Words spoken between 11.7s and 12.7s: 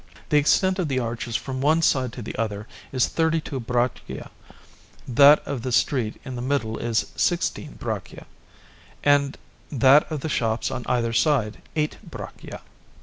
eight braccia.